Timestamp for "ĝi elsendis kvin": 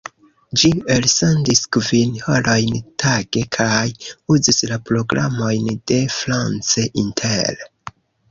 0.59-2.15